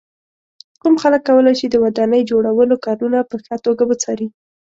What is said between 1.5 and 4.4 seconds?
شي د ودانۍ جوړولو کارونه په ښه توګه وڅاري.